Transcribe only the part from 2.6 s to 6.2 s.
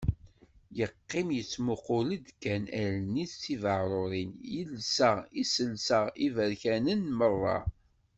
Allen-is d tibaɛrurin, yelsa iselsa